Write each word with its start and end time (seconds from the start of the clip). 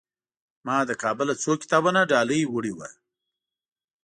ما 0.65 0.77
له 0.87 0.95
کابله 1.03 1.33
څو 1.43 1.51
کتابونه 1.61 2.01
ډالۍ 2.11 2.41
وړي 2.47 2.71
وو. 2.77 2.87